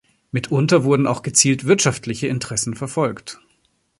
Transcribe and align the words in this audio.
Mitunter 0.31 0.83
wurden 0.83 1.05
auch 1.05 1.21
gezielt 1.21 1.65
wirtschaftliche 1.67 2.25
Interessen 2.25 2.73
verfolgt. 2.73 3.39